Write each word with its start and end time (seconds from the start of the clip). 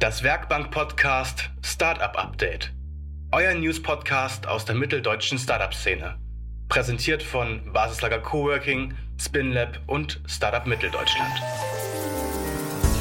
Das 0.00 0.22
Werkbank-Podcast 0.22 1.50
Startup 1.62 2.16
Update. 2.16 2.72
Euer 3.32 3.52
News-Podcast 3.52 4.48
aus 4.48 4.64
der 4.64 4.74
mitteldeutschen 4.74 5.36
Startup-Szene. 5.38 6.16
Präsentiert 6.70 7.22
von 7.22 7.70
Basislager 7.70 8.18
Coworking, 8.18 8.94
SpinLab 9.20 9.78
und 9.86 10.18
Startup 10.26 10.66
Mitteldeutschland. 10.66 11.34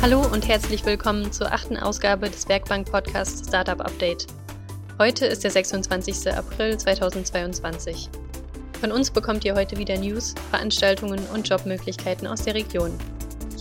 Hallo 0.01 0.27
und 0.27 0.45
herzlich 0.49 0.85
willkommen 0.85 1.31
zur 1.31 1.53
achten 1.53 1.77
Ausgabe 1.77 2.29
des 2.29 2.49
Werkbank-Podcasts 2.49 3.47
Startup 3.47 3.79
Update. 3.79 4.27
Heute 4.97 5.25
ist 5.25 5.45
der 5.45 5.51
26. 5.51 6.33
April 6.33 6.77
2022. 6.77 8.09
Von 8.81 8.91
uns 8.91 9.09
bekommt 9.09 9.45
ihr 9.45 9.55
heute 9.55 9.77
wieder 9.77 9.97
News, 9.97 10.35
Veranstaltungen 10.51 11.25
und 11.33 11.47
Jobmöglichkeiten 11.47 12.27
aus 12.27 12.43
der 12.43 12.55
Region. 12.55 12.91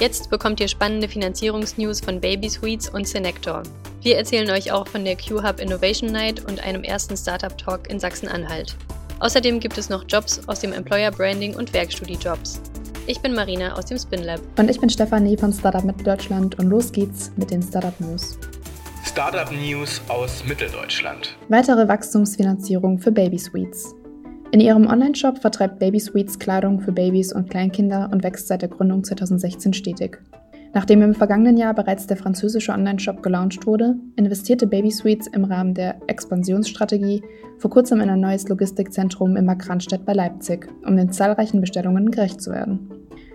Jetzt 0.01 0.30
bekommt 0.30 0.61
ihr 0.61 0.69
spannende 0.69 1.09
Finanzierungsnews 1.09 2.01
von 2.01 2.21
Baby 2.21 2.48
und 2.93 3.09
Senector. 3.09 3.65
Wir 4.01 4.17
erzählen 4.17 4.48
euch 4.51 4.71
auch 4.71 4.87
von 4.87 5.05
der 5.05 5.16
Q-Hub 5.16 5.59
Innovation 5.59 6.12
Night 6.12 6.45
und 6.48 6.62
einem 6.62 6.84
ersten 6.84 7.16
Startup 7.16 7.57
Talk 7.59 7.91
in 7.91 7.98
Sachsen-Anhalt. 7.98 8.77
Außerdem 9.19 9.59
gibt 9.59 9.77
es 9.77 9.88
noch 9.88 10.05
Jobs 10.07 10.41
aus 10.47 10.61
dem 10.61 10.73
Employer 10.73 11.11
Branding 11.11 11.57
und 11.57 11.73
Werkstudie-Jobs. 11.73 12.61
Ich 13.09 13.21
bin 13.21 13.34
Marina 13.34 13.74
aus 13.74 13.87
dem 13.87 13.98
Spinlab. 13.98 14.41
Und 14.57 14.71
ich 14.71 14.79
bin 14.79 14.88
Stefanie 14.88 15.37
von 15.37 15.52
Startup 15.52 15.83
Mitteldeutschland 15.83 16.57
und 16.60 16.69
los 16.69 16.93
geht's 16.93 17.33
mit 17.35 17.51
den 17.51 17.60
Startup 17.60 17.99
News. 18.01 18.38
Startup 19.05 19.51
News 19.51 20.01
aus 20.07 20.45
Mitteldeutschland. 20.45 21.37
Weitere 21.49 21.88
Wachstumsfinanzierung 21.88 23.01
für 23.01 23.10
Baby. 23.10 23.41
In 24.51 24.61
ihrem 24.61 24.87
Online-Shop 24.87 25.38
vertreibt 25.38 25.79
Baby 25.79 26.01
Sweets 26.01 26.38
Kleidung 26.38 26.80
für 26.80 26.93
Babys 26.93 27.34
und 27.34 27.51
Kleinkinder 27.51 28.09
und 28.11 28.23
wächst 28.23 28.48
seit 28.48 28.62
der 28.62 28.71
Gründung 28.71 29.05
2016 29.05 29.74
stetig. 29.74 30.19
Nachdem 30.73 31.02
im 31.02 31.15
vergangenen 31.15 31.59
Jahr 31.59 31.74
bereits 31.74 32.07
der 32.07 32.16
französische 32.16 32.73
Online-Shop 32.73 33.23
gelauncht 33.23 33.66
wurde, 33.66 33.97
investierte 34.16 34.66
Baby 34.66 34.91
Sweets 34.91 35.27
im 35.27 35.45
Rahmen 35.45 35.74
der 35.74 35.97
Expansionsstrategie 36.07 37.23
vor 37.59 37.71
kurzem 37.71 38.01
in 38.01 38.09
ein 38.09 38.21
neues 38.21 38.49
Logistikzentrum 38.49 39.37
in 39.37 39.45
Markranstädt 39.45 40.07
bei 40.07 40.15
Leipzig, 40.15 40.66
um 40.87 40.96
den 40.96 41.13
zahlreichen 41.13 41.60
Bestellungen 41.60 42.10
gerecht 42.10 42.41
zu 42.41 42.51
werden. 42.51 42.91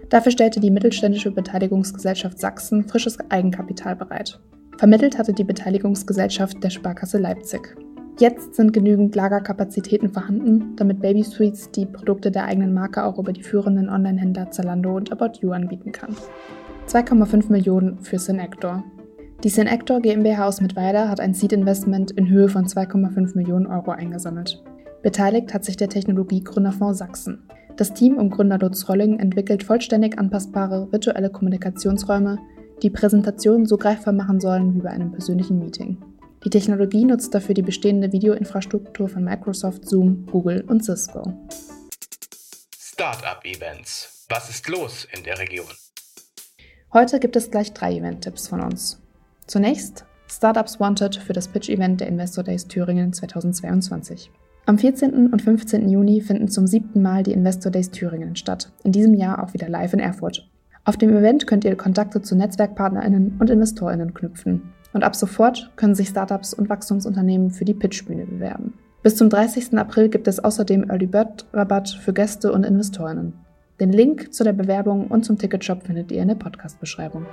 Dafür 0.09 0.31
stellte 0.31 0.59
die 0.59 0.72
mittelständische 0.72 1.31
Beteiligungsgesellschaft 1.31 2.39
Sachsen 2.39 2.88
frisches 2.88 3.19
Eigenkapital 3.30 3.95
bereit. 3.95 4.39
Vermittelt 4.80 5.19
hatte 5.19 5.34
die 5.34 5.44
Beteiligungsgesellschaft 5.44 6.64
der 6.64 6.72
Sparkasse 6.72 7.19
Leipzig. 7.19 7.75
Jetzt 8.19 8.53
sind 8.53 8.73
genügend 8.73 9.16
Lagerkapazitäten 9.16 10.09
vorhanden, 10.09 10.75
damit 10.75 11.02
Baby 11.02 11.23
Sweets 11.23 11.72
die 11.72 11.88
Produkte 11.88 12.30
der 12.30 12.45
eigenen 12.45 12.72
Marke 12.72 13.03
auch 13.03 13.17
über 13.17 13.33
die 13.33 13.42
führenden 13.42 13.89
Online-Händler 13.89 14.52
Zalando 14.52 14.95
und 14.95 15.11
About 15.11 15.39
You 15.42 15.52
anbieten 15.52 15.92
kann. 15.92 16.16
2,5 16.88 17.52
Millionen 17.52 18.00
für 18.00 18.19
Synactor. 18.19 18.84
Die 19.44 19.50
Synactor 19.50 20.00
GmbH 20.00 20.47
aus 20.47 20.61
Mittweida 20.61 21.09
hat 21.09 21.19
ein 21.19 21.34
Seed-Investment 21.34 22.11
in 22.11 22.30
Höhe 22.30 22.50
von 22.50 22.66
2,5 22.66 23.36
Millionen 23.36 23.66
Euro 23.66 23.91
eingesammelt. 23.91 24.64
Beteiligt 25.02 25.53
hat 25.53 25.66
sich 25.66 25.75
der 25.75 25.89
Technologiegründerfonds 25.89 27.00
Sachsen. 27.00 27.44
Das 27.78 27.94
Team 27.94 28.17
um 28.17 28.30
Gründer 28.30 28.59
Lutz 28.59 28.88
Rolling 28.88 29.17
entwickelt 29.17 29.64
vollständig 29.64 30.19
anpassbare 30.19 30.91
virtuelle 30.91 31.31
Kommunikationsräume, 31.31 32.38
die 32.84 32.91
Präsentationen 32.91 33.66
so 33.66 33.78
greifbar 33.78 34.14
machen 34.14 34.39
sollen 34.39 34.75
wie 34.75 34.81
bei 34.81 34.91
einem 34.91 35.11
persönlichen 35.11 35.58
Meeting. 35.58 35.97
Die 36.44 36.49
Technologie 36.49 37.05
nutzt 37.05 37.33
dafür 37.33 37.55
die 37.55 37.61
bestehende 37.61 38.11
Videoinfrastruktur 38.11 39.08
von 39.08 39.23
Microsoft, 39.23 39.88
Zoom, 39.88 40.25
Google 40.25 40.61
und 40.67 40.83
Cisco. 40.83 41.33
Startup 42.77 43.44
Events. 43.45 44.25
Was 44.30 44.50
ist 44.50 44.67
los 44.67 45.08
in 45.16 45.23
der 45.23 45.39
Region? 45.39 45.67
Heute 46.91 47.19
gibt 47.19 47.38
es 47.38 47.50
gleich 47.50 47.72
drei 47.72 47.95
Event-Tipps 47.95 48.50
von 48.50 48.59
uns. 48.59 49.02
Zunächst 49.47 50.05
Startups 50.30 50.80
Wanted 50.80 51.16
für 51.16 51.33
das 51.33 51.47
Pitch-Event 51.47 52.02
der 52.02 52.08
Investor 52.08 52.44
Days 52.44 52.67
Thüringen 52.67 53.13
2022. 53.13 54.30
Am 54.66 54.78
14. 54.78 55.31
und 55.31 55.41
15. 55.41 55.88
Juni 55.88 56.22
finden 56.22 56.50
zum 56.50 56.67
siebten 56.67 57.02
Mal 57.02 57.23
die 57.23 57.33
Investor 57.33 57.72
Days 57.72 57.89
Thüringen 57.89 58.35
statt, 58.35 58.72
in 58.84 58.91
diesem 58.91 59.13
Jahr 59.13 59.41
auch 59.44 59.53
wieder 59.53 59.69
live 59.69 59.94
in 59.94 60.00
Erfurt. 60.00 60.50
Auf 60.84 60.97
dem 60.97 61.16
Event 61.16 61.47
könnt 61.47 61.63
ihr 61.63 61.78
Kontakte 61.78 62.22
zu 62.22 62.35
NetzwerkpartnerInnen 62.35 63.38
und 63.39 63.50
InvestorInnen 63.50 64.13
knüpfen. 64.13 64.73
Und 64.94 65.04
ab 65.04 65.16
sofort 65.16 65.72
können 65.76 65.96
sich 65.96 66.09
Startups 66.09 66.54
und 66.54 66.70
Wachstumsunternehmen 66.70 67.52
für 67.52 67.66
die 67.66 67.74
Pitchbühne 67.74 68.26
bewerben. 68.26 68.74
Bis 69.02 69.18
zum 69.18 69.30
30. 69.30 69.78
April 69.78 70.08
gibt 70.08 70.28
es 70.28 70.40
außerdem 70.40 70.90
Early 70.90 71.08
Bird 71.08 71.46
Rabatt 71.52 71.90
für 71.90 72.14
Gäste 72.14 72.54
und 72.54 72.64
Investorinnen. 72.64 73.34
Den 73.80 73.92
Link 73.92 74.34
zu 74.34 74.44
der 74.44 74.54
Bewerbung 74.54 75.08
und 75.08 75.26
zum 75.26 75.38
Ticketshop 75.38 75.84
findet 75.84 76.12
ihr 76.12 76.22
in 76.22 76.30
der 76.30 76.36
Podcast-Beschreibung. 76.36 77.26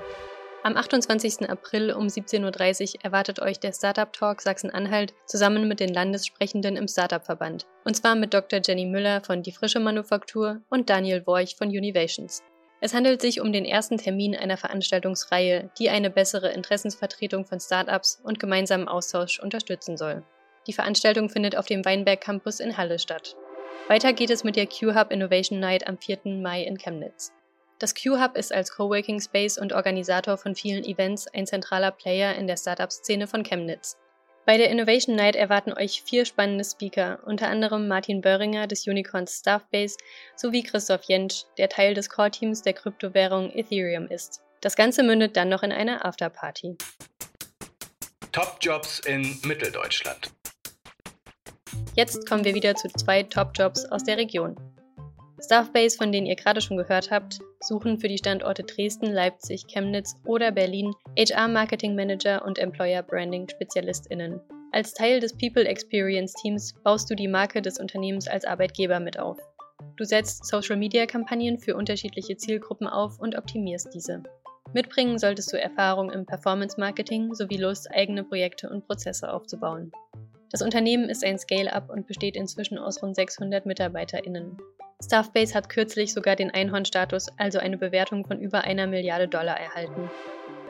Am 0.62 0.76
28. 0.76 1.48
April 1.48 1.92
um 1.92 2.06
17.30 2.06 2.96
Uhr 2.96 3.04
erwartet 3.04 3.40
euch 3.40 3.60
der 3.60 3.72
Startup 3.72 4.12
Talk 4.12 4.42
Sachsen-Anhalt 4.42 5.14
zusammen 5.26 5.68
mit 5.68 5.80
den 5.80 5.88
Landessprechenden 5.94 6.76
im 6.76 6.88
Startup-Verband. 6.88 7.66
Und 7.84 7.96
zwar 7.96 8.14
mit 8.14 8.34
Dr. 8.34 8.60
Jenny 8.62 8.84
Müller 8.84 9.22
von 9.22 9.42
Die 9.42 9.52
Frische 9.52 9.80
Manufaktur 9.80 10.60
und 10.68 10.90
Daniel 10.90 11.26
Worch 11.26 11.56
von 11.56 11.68
Univations. 11.68 12.42
Es 12.82 12.94
handelt 12.94 13.20
sich 13.20 13.40
um 13.40 13.52
den 13.52 13.66
ersten 13.66 13.98
Termin 13.98 14.34
einer 14.34 14.56
Veranstaltungsreihe, 14.56 15.70
die 15.78 15.90
eine 15.90 16.08
bessere 16.08 16.50
Interessensvertretung 16.52 17.44
von 17.44 17.60
Startups 17.60 18.20
und 18.24 18.40
gemeinsamen 18.40 18.88
Austausch 18.88 19.38
unterstützen 19.38 19.98
soll. 19.98 20.22
Die 20.66 20.72
Veranstaltung 20.72 21.28
findet 21.28 21.56
auf 21.56 21.66
dem 21.66 21.84
Weinberg 21.84 22.20
Campus 22.22 22.58
in 22.58 22.78
Halle 22.78 22.98
statt. 22.98 23.36
Weiter 23.88 24.12
geht 24.14 24.30
es 24.30 24.44
mit 24.44 24.56
der 24.56 24.66
Q-Hub 24.66 25.10
Innovation 25.10 25.60
Night 25.60 25.88
am 25.88 25.98
4. 25.98 26.20
Mai 26.40 26.62
in 26.62 26.78
Chemnitz. 26.78 27.32
Das 27.78 27.94
Q-Hub 27.94 28.36
ist 28.36 28.52
als 28.52 28.72
Coworking 28.72 29.20
Space 29.20 29.58
und 29.58 29.72
Organisator 29.72 30.38
von 30.38 30.54
vielen 30.54 30.84
Events 30.84 31.26
ein 31.28 31.46
zentraler 31.46 31.90
Player 31.90 32.34
in 32.34 32.46
der 32.46 32.56
Startup-Szene 32.56 33.26
von 33.26 33.42
Chemnitz. 33.42 33.98
Bei 34.46 34.56
der 34.56 34.70
Innovation 34.70 35.16
Night 35.16 35.36
erwarten 35.36 35.72
euch 35.72 36.02
vier 36.02 36.24
spannende 36.24 36.64
Speaker, 36.64 37.20
unter 37.26 37.48
anderem 37.48 37.88
Martin 37.88 38.20
Böhringer 38.20 38.66
des 38.66 38.86
Unicorns 38.86 39.38
Staffbase 39.38 39.96
sowie 40.34 40.62
Christoph 40.62 41.04
Jentsch, 41.04 41.44
der 41.58 41.68
Teil 41.68 41.94
des 41.94 42.08
Core-Teams 42.08 42.62
der 42.62 42.72
Kryptowährung 42.72 43.50
Ethereum 43.52 44.08
ist. 44.08 44.40
Das 44.60 44.76
Ganze 44.76 45.02
mündet 45.02 45.36
dann 45.36 45.50
noch 45.50 45.62
in 45.62 45.72
einer 45.72 46.04
Afterparty. 46.04 46.76
Top-Jobs 48.32 49.00
in 49.00 49.38
Mitteldeutschland. 49.44 50.30
Jetzt 51.94 52.28
kommen 52.28 52.44
wir 52.44 52.54
wieder 52.54 52.74
zu 52.74 52.88
zwei 52.88 53.22
Top-Jobs 53.22 53.84
aus 53.86 54.04
der 54.04 54.16
Region. 54.16 54.56
Staffbase, 55.42 55.96
von 55.96 56.12
denen 56.12 56.26
ihr 56.26 56.36
gerade 56.36 56.60
schon 56.60 56.76
gehört 56.76 57.10
habt, 57.10 57.38
suchen 57.60 57.98
für 57.98 58.08
die 58.08 58.18
Standorte 58.18 58.62
Dresden, 58.62 59.06
Leipzig, 59.06 59.66
Chemnitz 59.66 60.14
oder 60.24 60.52
Berlin 60.52 60.92
HR 61.18 61.48
Marketing 61.48 61.94
Manager 61.94 62.44
und 62.44 62.58
Employer 62.58 63.02
Branding 63.02 63.48
SpezialistInnen. 63.48 64.40
Als 64.72 64.94
Teil 64.94 65.18
des 65.18 65.36
People 65.36 65.64
Experience 65.64 66.34
Teams 66.34 66.74
baust 66.84 67.10
du 67.10 67.14
die 67.14 67.28
Marke 67.28 67.60
des 67.60 67.78
Unternehmens 67.78 68.28
als 68.28 68.44
Arbeitgeber 68.44 69.00
mit 69.00 69.18
auf. 69.18 69.38
Du 69.96 70.04
setzt 70.04 70.46
Social 70.46 70.76
Media 70.76 71.06
Kampagnen 71.06 71.58
für 71.58 71.74
unterschiedliche 71.74 72.36
Zielgruppen 72.36 72.86
auf 72.86 73.18
und 73.18 73.36
optimierst 73.36 73.92
diese. 73.94 74.22
Mitbringen 74.72 75.18
solltest 75.18 75.52
du 75.52 75.60
Erfahrung 75.60 76.10
im 76.12 76.26
Performance 76.26 76.78
Marketing 76.78 77.34
sowie 77.34 77.56
Lust, 77.56 77.90
eigene 77.90 78.22
Projekte 78.22 78.70
und 78.70 78.86
Prozesse 78.86 79.32
aufzubauen. 79.32 79.90
Das 80.52 80.62
Unternehmen 80.62 81.08
ist 81.08 81.24
ein 81.24 81.38
Scale-up 81.38 81.90
und 81.90 82.06
besteht 82.06 82.36
inzwischen 82.36 82.78
aus 82.78 83.02
rund 83.02 83.16
600 83.16 83.66
MitarbeiterInnen. 83.66 84.58
Staffbase 85.02 85.54
hat 85.54 85.68
kürzlich 85.68 86.12
sogar 86.12 86.36
den 86.36 86.50
Einhornstatus, 86.50 87.28
also 87.38 87.58
eine 87.58 87.78
Bewertung 87.78 88.26
von 88.26 88.40
über 88.40 88.64
einer 88.64 88.86
Milliarde 88.86 89.28
Dollar 89.28 89.58
erhalten. 89.58 90.10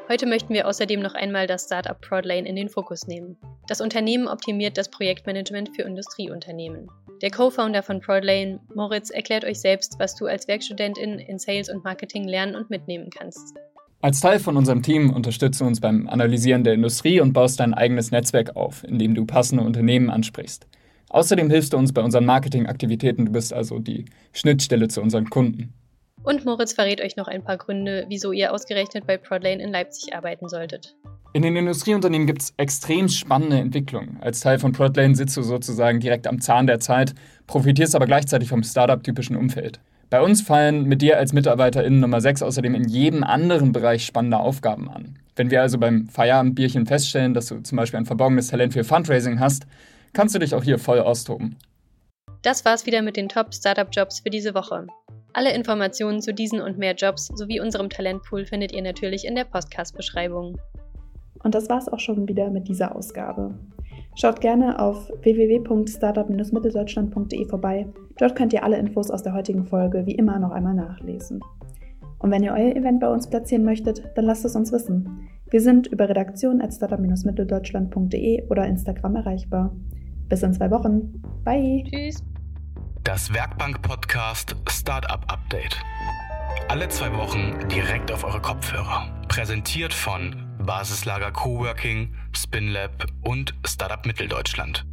Heute 0.08 0.26
möchten 0.26 0.54
wir 0.54 0.66
außerdem 0.66 1.00
noch 1.00 1.14
einmal 1.14 1.46
das 1.46 1.66
Startup 1.66 2.00
Prodlane 2.00 2.48
in 2.48 2.56
den 2.56 2.68
Fokus 2.68 3.06
nehmen. 3.06 3.36
Das 3.68 3.80
Unternehmen 3.80 4.26
optimiert 4.26 4.76
das 4.76 4.90
Projektmanagement 4.90 5.74
für 5.76 5.82
Industrieunternehmen. 5.82 6.88
Der 7.22 7.30
Co-Founder 7.30 7.82
von 7.82 8.00
Prodlane, 8.00 8.58
Moritz, 8.74 9.10
erklärt 9.10 9.44
euch 9.44 9.60
selbst, 9.60 9.96
was 9.98 10.16
du 10.16 10.26
als 10.26 10.48
Werkstudentin 10.48 11.18
in 11.18 11.38
Sales 11.38 11.68
und 11.68 11.84
Marketing 11.84 12.26
lernen 12.26 12.56
und 12.56 12.70
mitnehmen 12.70 13.10
kannst. 13.10 13.56
Als 14.00 14.20
Teil 14.20 14.40
von 14.40 14.56
unserem 14.56 14.82
Team 14.82 15.12
unterstützt 15.12 15.60
du 15.60 15.66
uns 15.66 15.80
beim 15.80 16.08
Analysieren 16.08 16.64
der 16.64 16.72
Industrie 16.72 17.20
und 17.20 17.32
baust 17.32 17.60
dein 17.60 17.74
eigenes 17.74 18.10
Netzwerk 18.10 18.56
auf, 18.56 18.82
in 18.82 18.98
dem 18.98 19.14
du 19.14 19.26
passende 19.26 19.62
Unternehmen 19.62 20.08
ansprichst. 20.08 20.66
Außerdem 21.10 21.50
hilfst 21.50 21.72
du 21.72 21.76
uns 21.76 21.92
bei 21.92 22.02
unseren 22.02 22.24
Marketingaktivitäten, 22.24 23.26
du 23.26 23.32
bist 23.32 23.52
also 23.52 23.80
die 23.80 24.04
Schnittstelle 24.32 24.88
zu 24.88 25.02
unseren 25.02 25.28
Kunden. 25.28 25.74
Und 26.22 26.44
Moritz 26.44 26.72
verrät 26.72 27.00
euch 27.00 27.16
noch 27.16 27.28
ein 27.28 27.42
paar 27.42 27.56
Gründe, 27.56 28.06
wieso 28.08 28.32
ihr 28.32 28.52
ausgerechnet 28.52 29.06
bei 29.06 29.16
Prodlane 29.16 29.62
in 29.62 29.70
Leipzig 29.70 30.14
arbeiten 30.14 30.48
solltet. 30.48 30.94
In 31.32 31.42
den 31.42 31.56
Industrieunternehmen 31.56 32.26
gibt 32.26 32.42
es 32.42 32.54
extrem 32.56 33.08
spannende 33.08 33.58
Entwicklungen. 33.58 34.18
Als 34.20 34.40
Teil 34.40 34.58
von 34.58 34.72
Prodlane 34.72 35.14
sitzt 35.14 35.36
du 35.36 35.42
sozusagen 35.42 35.98
direkt 36.00 36.26
am 36.26 36.40
Zahn 36.40 36.66
der 36.66 36.78
Zeit, 36.78 37.14
profitierst 37.46 37.96
aber 37.96 38.06
gleichzeitig 38.06 38.48
vom 38.48 38.62
Startup-typischen 38.62 39.36
Umfeld. 39.36 39.80
Bei 40.10 40.20
uns 40.20 40.42
fallen 40.42 40.84
mit 40.84 41.02
dir 41.02 41.18
als 41.18 41.32
Mitarbeiterin 41.32 42.00
Nummer 42.00 42.20
6 42.20 42.42
außerdem 42.42 42.74
in 42.74 42.84
jedem 42.84 43.24
anderen 43.24 43.72
Bereich 43.72 44.04
spannende 44.04 44.38
Aufgaben 44.38 44.90
an. 44.90 45.18
Wenn 45.36 45.50
wir 45.50 45.62
also 45.62 45.78
beim 45.78 46.08
Feierabendbierchen 46.08 46.86
feststellen, 46.86 47.32
dass 47.32 47.46
du 47.46 47.60
zum 47.62 47.76
Beispiel 47.76 47.98
ein 47.98 48.06
verborgenes 48.06 48.48
Talent 48.48 48.72
für 48.72 48.84
Fundraising 48.84 49.40
hast, 49.40 49.66
kannst 50.12 50.34
du 50.34 50.38
dich 50.38 50.54
auch 50.54 50.64
hier 50.64 50.78
voll 50.78 51.00
austoben. 51.00 51.56
Das 52.42 52.64
war's 52.64 52.86
wieder 52.86 53.02
mit 53.02 53.16
den 53.16 53.28
Top 53.28 53.52
Startup 53.52 53.88
Jobs 53.90 54.20
für 54.20 54.30
diese 54.30 54.54
Woche. 54.54 54.86
Alle 55.32 55.54
Informationen 55.54 56.20
zu 56.20 56.34
diesen 56.34 56.60
und 56.60 56.78
mehr 56.78 56.94
Jobs 56.94 57.26
sowie 57.34 57.60
unserem 57.60 57.90
Talentpool 57.90 58.46
findet 58.46 58.72
ihr 58.72 58.82
natürlich 58.82 59.26
in 59.26 59.34
der 59.34 59.44
Podcast-Beschreibung. 59.44 60.58
Und 61.42 61.54
das 61.54 61.68
war's 61.68 61.88
auch 61.88 62.00
schon 62.00 62.26
wieder 62.28 62.50
mit 62.50 62.68
dieser 62.68 62.96
Ausgabe. 62.96 63.54
Schaut 64.16 64.40
gerne 64.40 64.78
auf 64.78 65.10
www.startup-mitteldeutschland.de 65.22 67.46
vorbei. 67.46 67.86
Dort 68.18 68.36
könnt 68.36 68.52
ihr 68.52 68.62
alle 68.64 68.78
Infos 68.78 69.10
aus 69.10 69.22
der 69.22 69.34
heutigen 69.34 69.64
Folge 69.64 70.04
wie 70.04 70.14
immer 70.14 70.38
noch 70.38 70.50
einmal 70.50 70.74
nachlesen. 70.74 71.40
Und 72.18 72.30
wenn 72.30 72.42
ihr 72.42 72.52
euer 72.52 72.76
Event 72.76 73.00
bei 73.00 73.08
uns 73.08 73.30
platzieren 73.30 73.64
möchtet, 73.64 74.02
dann 74.14 74.26
lasst 74.26 74.44
es 74.44 74.56
uns 74.56 74.72
wissen. 74.72 75.30
Wir 75.48 75.60
sind 75.60 75.86
über 75.86 76.08
redaktion 76.08 76.60
at 76.60 76.74
startup-mitteldeutschland.de 76.74 78.48
oder 78.48 78.66
Instagram 78.66 79.14
erreichbar. 79.16 79.72
Bis 80.30 80.44
in 80.44 80.54
zwei 80.54 80.70
Wochen. 80.70 81.20
Bye. 81.44 81.84
Tschüss. 81.90 82.22
Das 83.02 83.34
Werkbank-Podcast 83.34 84.54
Startup 84.68 85.20
Update. 85.26 85.76
Alle 86.68 86.88
zwei 86.88 87.12
Wochen 87.14 87.58
direkt 87.68 88.12
auf 88.12 88.22
eure 88.22 88.40
Kopfhörer. 88.40 89.10
Präsentiert 89.26 89.92
von 89.92 90.36
Basislager 90.60 91.32
Coworking, 91.32 92.14
SpinLab 92.32 93.06
und 93.22 93.54
Startup 93.66 94.06
Mitteldeutschland. 94.06 94.86